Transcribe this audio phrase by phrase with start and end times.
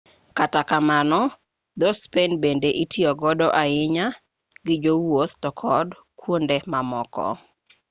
[0.37, 1.19] kata kamano
[1.79, 4.05] dho-spain bende itiyo godo ahinya
[4.65, 5.87] gi jowuoth to kod
[6.19, 7.25] kuonde mamoko